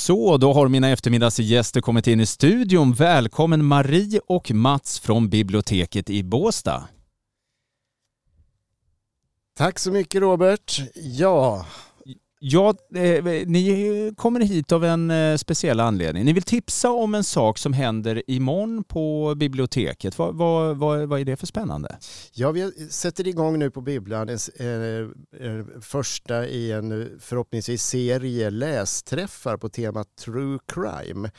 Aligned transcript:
Så, 0.00 0.36
då 0.36 0.52
har 0.52 0.68
mina 0.68 0.88
eftermiddagsgäster 0.88 1.80
kommit 1.80 2.06
in 2.06 2.20
i 2.20 2.26
studion. 2.26 2.92
Välkommen 2.92 3.64
Marie 3.64 4.20
och 4.26 4.50
Mats 4.50 5.00
från 5.00 5.28
biblioteket 5.28 6.10
i 6.10 6.22
Båstad. 6.22 6.88
Tack 9.56 9.78
så 9.78 9.92
mycket 9.92 10.20
Robert. 10.20 10.80
Ja, 10.94 11.66
Ja, 12.42 12.74
eh, 12.94 13.02
eh, 13.02 13.46
ni 13.46 14.12
kommer 14.16 14.40
hit 14.40 14.72
av 14.72 14.84
en 14.84 15.10
eh, 15.10 15.36
speciell 15.36 15.80
anledning. 15.80 16.24
Ni 16.24 16.32
vill 16.32 16.42
tipsa 16.42 16.90
om 16.90 17.14
en 17.14 17.24
sak 17.24 17.58
som 17.58 17.72
händer 17.72 18.22
imorgon 18.26 18.84
på 18.84 19.34
biblioteket. 19.34 20.18
Vad, 20.18 20.34
vad, 20.34 20.76
vad, 20.76 21.08
vad 21.08 21.20
är 21.20 21.24
det 21.24 21.36
för 21.36 21.46
spännande? 21.46 21.98
ja 22.32 22.50
vi 22.50 22.70
sätter 22.90 23.28
igång 23.28 23.58
nu 23.58 23.70
på 23.70 23.80
bibblan 23.80 24.28
en, 24.28 25.10
eh, 25.40 25.80
första 25.80 26.46
i 26.46 26.72
en 26.72 27.02
eh, 27.02 27.06
förhoppningsvis 27.18 27.82
serie 27.82 28.50
lästräffar 28.50 29.56
på 29.56 29.68
temat 29.68 30.16
True 30.16 30.58
Crime. 30.66 31.30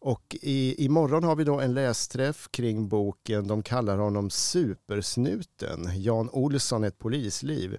Och 0.00 0.36
i, 0.42 0.84
imorgon 0.84 1.24
har 1.24 1.36
vi 1.36 1.44
då 1.44 1.60
en 1.60 1.74
lästräff 1.74 2.48
kring 2.50 2.88
boken, 2.88 3.48
de 3.48 3.62
kallar 3.62 3.98
honom 3.98 4.30
Supersnuten, 4.30 5.90
Jan 5.94 6.30
Olsson, 6.32 6.84
ett 6.84 6.98
polisliv. 6.98 7.76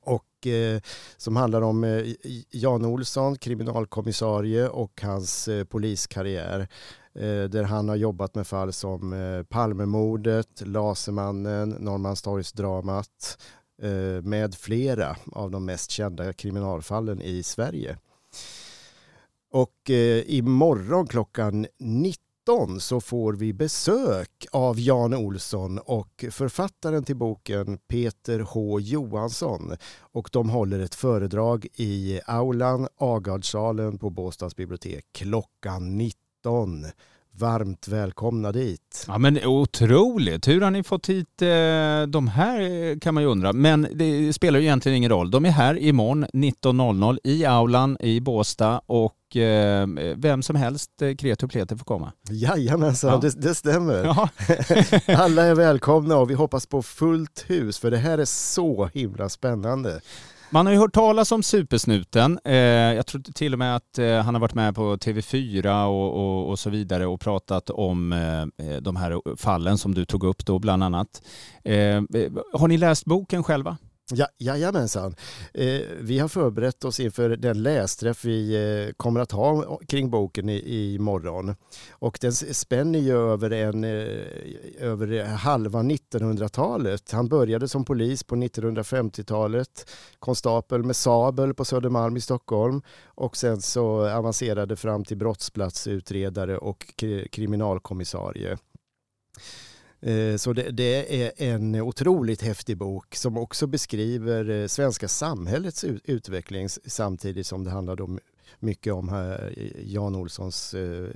Och 0.00 0.46
eh, 0.46 0.80
som 1.16 1.36
handlar 1.36 1.62
om 1.62 1.84
eh, 1.84 2.14
Jan 2.50 2.84
Olsson, 2.84 3.36
kriminalkommissarie 3.36 4.68
och 4.68 5.00
hans 5.02 5.48
eh, 5.48 5.64
poliskarriär. 5.64 6.68
Eh, 7.14 7.44
där 7.44 7.62
han 7.62 7.88
har 7.88 7.96
jobbat 7.96 8.34
med 8.34 8.46
fall 8.46 8.72
som 8.72 9.12
eh, 9.12 9.42
Palmemordet, 9.42 10.62
Lasermannen, 10.66 11.68
Norrmalmstorgsdramat 11.68 13.38
eh, 13.82 14.22
med 14.22 14.54
flera 14.54 15.16
av 15.32 15.50
de 15.50 15.64
mest 15.64 15.90
kända 15.90 16.32
kriminalfallen 16.32 17.22
i 17.22 17.42
Sverige. 17.42 17.98
Och 19.52 19.90
eh, 19.90 20.22
imorgon 20.26 21.06
klockan 21.06 21.66
19 21.78 22.31
så 22.80 23.00
får 23.00 23.32
vi 23.32 23.52
besök 23.52 24.46
av 24.52 24.80
Jan 24.80 25.14
Olsson 25.14 25.78
och 25.78 26.24
författaren 26.30 27.04
till 27.04 27.16
boken 27.16 27.78
Peter 27.78 28.40
H 28.40 28.80
Johansson. 28.80 29.76
Och 30.00 30.28
de 30.32 30.50
håller 30.50 30.80
ett 30.80 30.94
föredrag 30.94 31.66
i 31.74 32.20
aulan 32.26 32.88
Agardsalen 32.96 33.98
på 33.98 34.10
Båstads 34.10 34.56
bibliotek 34.56 35.04
klockan 35.12 35.98
19. 35.98 36.86
Varmt 37.34 37.88
välkomna 37.88 38.52
dit. 38.52 39.04
Ja 39.08 39.18
men 39.18 39.44
otroligt! 39.46 40.48
Hur 40.48 40.60
har 40.60 40.70
ni 40.70 40.82
fått 40.82 41.08
hit 41.08 41.42
eh, 41.42 41.48
de 42.08 42.28
här 42.28 42.60
eh, 42.60 42.98
kan 42.98 43.14
man 43.14 43.22
ju 43.22 43.28
undra. 43.28 43.52
Men 43.52 43.86
det 43.94 44.32
spelar 44.32 44.58
ju 44.58 44.64
egentligen 44.64 44.96
ingen 44.96 45.10
roll. 45.10 45.30
De 45.30 45.44
är 45.44 45.50
här 45.50 45.78
imorgon 45.78 46.24
19.00 46.26 47.18
i 47.24 47.44
aulan 47.44 47.96
i 48.00 48.20
Båstad 48.20 48.80
och 48.86 49.36
eh, 49.36 49.86
vem 50.16 50.42
som 50.42 50.56
helst, 50.56 50.90
och 51.42 51.50
pleti 51.50 51.76
får 51.76 51.84
komma. 51.84 52.12
Jajamensan, 52.30 53.10
Ja. 53.10 53.18
det, 53.20 53.40
det 53.42 53.54
stämmer. 53.54 54.04
Ja. 54.04 54.28
Alla 55.16 55.42
är 55.44 55.54
välkomna 55.54 56.16
och 56.16 56.30
vi 56.30 56.34
hoppas 56.34 56.66
på 56.66 56.82
fullt 56.82 57.44
hus 57.46 57.78
för 57.78 57.90
det 57.90 57.96
här 57.98 58.18
är 58.18 58.24
så 58.24 58.90
himla 58.94 59.28
spännande. 59.28 60.00
Man 60.54 60.66
har 60.66 60.72
ju 60.72 60.78
hört 60.78 60.94
talas 60.94 61.32
om 61.32 61.42
Supersnuten. 61.42 62.38
Eh, 62.44 62.54
jag 62.56 63.06
tror 63.06 63.20
till 63.20 63.52
och 63.52 63.58
med 63.58 63.76
att 63.76 63.98
eh, 63.98 64.18
han 64.18 64.34
har 64.34 64.40
varit 64.40 64.54
med 64.54 64.74
på 64.74 64.96
TV4 64.96 65.84
och, 65.84 66.14
och, 66.16 66.48
och 66.48 66.58
så 66.58 66.70
vidare 66.70 67.06
och 67.06 67.20
pratat 67.20 67.70
om 67.70 68.12
eh, 68.12 68.40
eh, 68.42 68.76
de 68.80 68.96
här 68.96 69.36
fallen 69.36 69.78
som 69.78 69.94
du 69.94 70.04
tog 70.04 70.24
upp 70.24 70.46
då 70.46 70.58
bland 70.58 70.84
annat. 70.84 71.22
Eh, 71.64 71.96
eh 71.96 72.02
har 72.52 72.68
ni 72.68 72.76
läst 72.76 73.04
boken 73.04 73.42
själva? 73.42 73.76
Ja, 74.10 74.26
jajamensan. 74.38 75.14
Eh, 75.54 75.80
vi 76.00 76.18
har 76.18 76.28
förberett 76.28 76.84
oss 76.84 77.00
inför 77.00 77.28
den 77.28 77.62
lästräff 77.62 78.24
vi 78.24 78.54
eh, 78.54 78.92
kommer 78.92 79.20
att 79.20 79.32
ha 79.32 79.78
kring 79.88 80.10
boken 80.10 80.48
i, 80.48 80.54
i 80.54 80.98
morgon. 80.98 81.54
Och 81.90 82.18
den 82.20 82.32
spänner 82.32 82.98
ju 82.98 83.32
över, 83.32 83.50
en, 83.50 83.84
eh, 83.84 83.90
över 84.78 85.12
eh, 85.12 85.24
halva 85.24 85.82
1900-talet. 85.82 87.12
Han 87.12 87.28
började 87.28 87.68
som 87.68 87.84
polis 87.84 88.24
på 88.24 88.36
1950-talet, 88.36 89.90
konstapel 90.18 90.82
med 90.82 90.96
sabel 90.96 91.54
på 91.54 91.64
Södermalm 91.64 92.16
i 92.16 92.20
Stockholm 92.20 92.82
och 93.04 93.36
sen 93.36 93.60
så 93.60 94.08
avancerade 94.08 94.76
fram 94.76 95.04
till 95.04 95.16
brottsplatsutredare 95.16 96.58
och 96.58 97.04
kriminalkommissarie. 97.30 98.58
Eh, 100.02 100.36
Så 100.36 100.52
det, 100.52 100.70
det 100.70 101.22
är 101.24 101.32
en 101.54 101.74
otroligt 101.74 102.42
häftig 102.42 102.76
bok 102.76 103.14
som 103.14 103.36
också 103.36 103.66
beskriver 103.66 104.50
eh, 104.50 104.66
svenska 104.66 105.08
samhällets 105.08 105.84
ut- 105.84 106.02
utveckling 106.04 106.68
samtidigt 106.86 107.46
som 107.46 107.64
det 107.64 107.70
handlar 107.70 108.00
om 108.00 108.18
mycket 108.58 108.92
om 108.92 109.08
här, 109.08 109.54
Jan 109.84 110.14
Olssons 110.16 110.74
eh, 110.74 111.08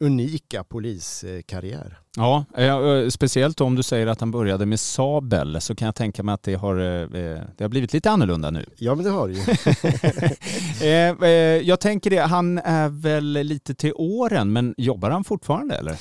unika 0.00 0.64
poliskarriär. 0.64 1.98
Ja, 2.16 2.44
eh, 2.56 3.08
speciellt 3.08 3.60
om 3.60 3.74
du 3.74 3.82
säger 3.82 4.06
att 4.06 4.20
han 4.20 4.30
började 4.30 4.66
med 4.66 4.80
sabel 4.80 5.60
så 5.60 5.74
kan 5.74 5.86
jag 5.86 5.94
tänka 5.94 6.22
mig 6.22 6.32
att 6.32 6.42
det 6.42 6.54
har, 6.54 6.76
eh, 6.76 7.08
det 7.56 7.64
har 7.64 7.68
blivit 7.68 7.92
lite 7.92 8.10
annorlunda 8.10 8.50
nu. 8.50 8.64
Ja 8.76 8.94
men 8.94 9.04
det 9.04 9.10
har 9.10 9.28
det 9.28 9.34
ju. 9.34 9.40
Eh, 10.86 11.10
eh, 11.22 11.28
jag 11.68 11.80
tänker 11.80 12.10
det, 12.10 12.18
han 12.18 12.58
är 12.58 12.88
väl 12.88 13.24
lite 13.24 13.74
till 13.74 13.92
åren 13.94 14.52
men 14.52 14.74
jobbar 14.76 15.10
han 15.10 15.24
fortfarande 15.24 15.74
eller? 15.74 15.96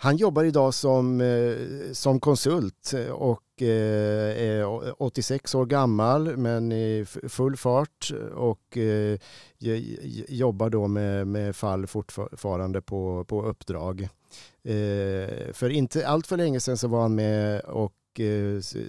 Han 0.00 0.16
jobbar 0.16 0.44
idag 0.44 0.74
som, 0.74 1.20
eh, 1.20 1.56
som 1.92 2.20
konsult 2.20 2.92
eh, 2.94 3.10
och 3.10 3.62
eh, 3.62 4.42
är 4.42 5.02
86 5.02 5.54
år 5.54 5.66
gammal 5.66 6.36
men 6.36 6.72
i 6.72 7.06
full 7.28 7.56
fart 7.56 8.12
och 8.34 8.78
jobbar 10.28 10.70
då 10.70 10.88
med, 10.88 11.26
med 11.26 11.56
fall 11.56 11.86
fortfarande 11.86 12.82
på, 12.82 13.24
på 13.24 13.42
uppdrag. 13.42 14.08
För 15.52 15.68
inte 15.68 16.08
allt 16.08 16.26
för 16.26 16.36
länge 16.36 16.60
sedan 16.60 16.76
så 16.76 16.88
var 16.88 17.02
han 17.02 17.14
med 17.14 17.60
och 17.60 17.94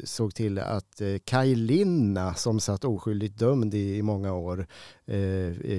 såg 0.03 0.36
till 0.36 0.59
att 0.59 1.02
Kaj 1.24 1.56
Linna 1.56 2.34
som 2.34 2.59
satt 2.59 2.86
oskyldigt 2.86 3.40
dömd 3.40 3.74
i, 3.74 4.02
många 4.02 4.34
år 4.34 4.68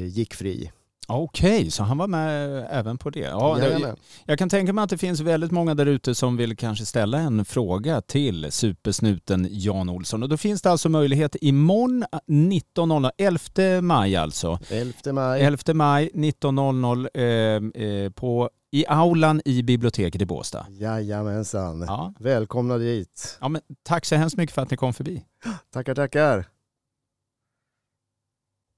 gick 0.07 0.35
fri. 0.35 0.71
Okej, 1.12 1.71
så 1.71 1.82
han 1.82 1.98
var 1.98 2.06
med 2.06 2.66
även 2.71 2.98
på 2.98 3.10
det. 3.10 3.21
Ja, 3.21 3.59
Jajamän. 3.59 3.97
jag 4.26 4.38
kan 4.38 4.48
tänka 4.48 4.72
mig 4.72 4.84
att 4.84 4.91
det 4.91 4.98
finns 4.98 5.21
väldigt 5.21 5.50
många 5.50 5.75
där 5.75 5.87
ute 5.87 6.15
som 6.15 6.37
vill 6.37 6.56
kanske 6.56 6.87
ställa 6.87 7.19
en 7.19 7.44
fråga 7.44 8.00
till 8.00 8.53
supersnuten 8.53 9.48
Jan 9.50 9.88
Olsson. 9.88 10.22
Och 10.22 10.28
då 10.28 10.37
finns 10.37 10.62
det 10.62 10.71
alltså 10.71 10.88
möjlighet 10.88 11.37
imorgon 11.41 12.04
19.00, 12.26 13.10
11 13.19 13.81
maj 13.82 14.16
alltså. 14.16 14.59
11 14.71 15.12
maj. 15.12 15.43
11 15.43 15.75
maj 15.75 16.10
19.00 16.15 17.09
eh, 17.15 17.87
eh, 17.87 18.10
på, 18.10 18.50
i 18.71 18.84
aulan 18.88 19.42
i 19.44 19.62
biblioteket 19.62 20.22
i 20.22 20.27
Båstad. 20.27 20.66
Jajamensan. 20.71 21.84
Ja. 21.88 22.15
Välkomna 22.19 22.78
dit. 22.78 23.38
Ja, 23.41 23.48
men 23.48 23.62
tack 23.82 24.04
så 24.06 24.15
hemskt 24.15 24.37
mycket 24.37 24.54
för 24.54 24.62
att 24.62 24.71
ni 24.71 24.77
kom 24.77 24.94
förbi. 24.94 25.25
Tackar, 25.72 25.94
tackar. 25.94 26.59